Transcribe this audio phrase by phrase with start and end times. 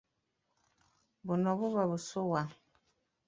[1.27, 2.41] Buno buba busuwa.